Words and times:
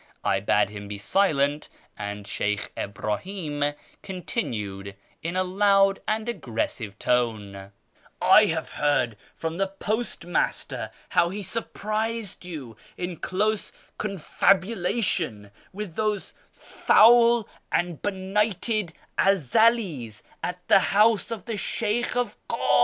I 0.23 0.39
bade 0.39 0.71
him 0.71 0.87
be 0.87 0.97
silent, 0.97 1.69
and 1.95 2.25
Slieykh 2.25 2.71
Ibrahim 2.75 3.75
continued 4.01 4.95
in 5.21 5.35
a 5.35 5.43
loud 5.43 5.99
and 6.07 6.27
aggressive 6.27 6.97
tone 6.97 7.71
—"I 8.19 8.45
have 8.47 8.71
heard 8.71 9.15
from 9.35 9.57
the 9.59 9.67
postmaster 9.67 10.89
how 11.09 11.29
he 11.29 11.43
surprised 11.43 12.43
you 12.45 12.75
in 12.97 13.17
close 13.17 13.71
confabulation 13.99 15.51
with 15.71 15.93
those 15.93 16.33
foul 16.51 17.47
and 17.71 18.01
benighted 18.01 18.93
Ezelis 19.19 20.23
at 20.41 20.67
the 20.67 20.79
house 20.79 21.29
of 21.29 21.45
the 21.45 21.57
Sheykh 21.57 22.15
of 22.15 22.37
Kum. 22.47 22.59